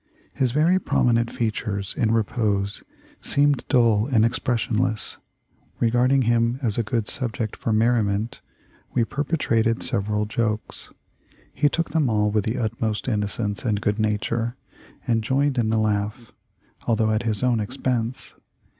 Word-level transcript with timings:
His 0.33 0.51
very 0.51 0.79
prominent 0.79 1.31
features 1.31 1.93
in 1.95 2.09
repose 2.11 2.81
seemed 3.21 3.67
dull 3.67 4.07
and 4.07 4.25
expressionless. 4.25 5.17
Regarding 5.79 6.23
him 6.23 6.57
as 6.63 6.79
a 6.79 6.83
good 6.83 7.07
sub 7.07 7.33
ject 7.33 7.55
for 7.55 7.71
merriment 7.71 8.41
we 8.95 9.03
perpetrated 9.03 9.83
several 9.83 10.25
jokes. 10.25 10.89
He 11.53 11.69
took 11.69 11.91
them 11.91 12.09
all 12.09 12.31
with 12.31 12.45
the 12.45 12.57
utmost 12.57 13.07
innocence 13.07 13.63
and 13.63 13.79
good 13.79 13.99
nature, 13.99 14.55
and 15.05 15.23
joined 15.23 15.59
in 15.59 15.69
the 15.69 15.77
laugh, 15.77 16.31
although 16.87 17.11
at 17.11 17.21
his 17.21 17.43
own 17.43 17.59
expense. 17.59 18.33